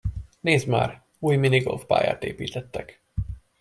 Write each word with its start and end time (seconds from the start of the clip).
Nézd 0.39 0.67
már, 0.67 1.05
új 1.19 1.35
minigolf-pályát 1.35 2.23
építettek. 2.23 3.03